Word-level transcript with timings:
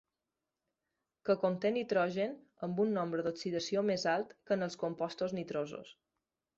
Que 1.29 1.35
conté 1.43 1.71
nitrogen 1.75 2.35
amb 2.69 2.83
un 2.87 2.97
nombre 3.01 3.29
d'oxidació 3.31 3.87
més 3.93 4.09
alt 4.17 4.37
que 4.41 4.61
en 4.61 4.71
els 4.71 4.83
compostos 4.87 5.41
nitrosos. 5.41 5.99